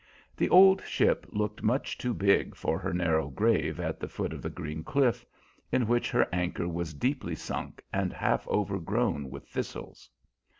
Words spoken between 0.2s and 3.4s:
The old ship looked much too big for her narrow